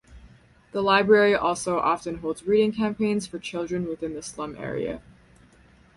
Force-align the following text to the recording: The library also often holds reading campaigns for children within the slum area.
The 0.71 0.81
library 0.81 1.35
also 1.35 1.77
often 1.77 2.15
holds 2.17 2.47
reading 2.47 2.71
campaigns 2.71 3.27
for 3.27 3.37
children 3.37 3.87
within 3.87 4.15
the 4.15 4.23
slum 4.23 4.55
area. 4.57 4.99